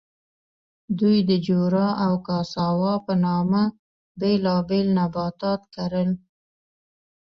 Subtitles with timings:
[0.99, 3.63] دوی د جورا او کاساوا په نامه
[4.19, 6.09] بېلابېل نباتات کرل.